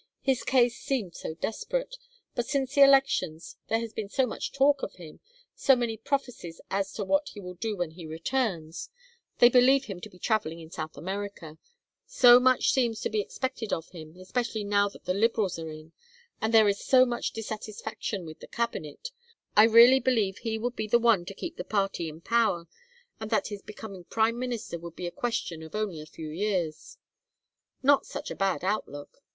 [0.23, 1.95] His case seemed so desperate.
[2.33, 5.19] But since the elections there has been so much talk of him,
[5.53, 8.89] so many prophecies as to what he will do when he returns
[9.37, 11.59] they believe him to be travelling in South America
[12.07, 15.91] so much seems to be expected of him, especially now that the Liberals are in,
[16.41, 19.11] and there is so much dissatisfaction with the Cabinet
[19.55, 22.65] I really believe he would be the one to keep the party in power
[23.19, 26.97] and that his becoming prime minister would be a question of only a few years.
[27.83, 29.19] Not such a bad outlook!